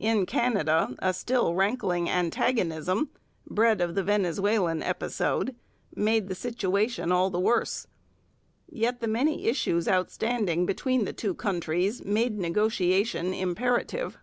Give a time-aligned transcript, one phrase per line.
[0.00, 3.08] In Canada a still rankling antagonism
[3.46, 5.54] bred of the Venezuelan episode
[5.94, 7.86] made the situation all the worse.
[8.68, 14.18] Yet the many issues outstanding between the two countries made negotiation imperative.